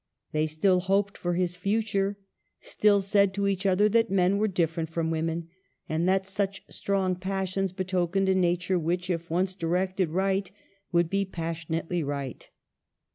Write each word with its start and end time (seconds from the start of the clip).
They 0.31 0.47
still 0.47 0.79
hoped 0.79 1.15
for 1.15 1.35
his 1.35 1.55
future, 1.55 2.17
still 2.59 3.01
said 3.01 3.35
to 3.35 3.45
each 3.47 3.67
other 3.67 3.87
that 3.89 4.09
men 4.09 4.39
were 4.39 4.47
different 4.47 4.89
from 4.89 5.11
women, 5.11 5.49
and 5.87 6.09
that 6.09 6.25
such 6.25 6.63
strong 6.71 7.15
passions 7.15 7.71
betokened 7.71 8.27
a 8.27 8.33
nature 8.33 8.79
which, 8.79 9.11
if 9.11 9.29
once 9.29 9.53
directed 9.53 10.09
right, 10.09 10.49
would 10.91 11.07
be 11.11 11.23
passion 11.23 11.75
ately 11.79 12.03
right. 12.03 12.49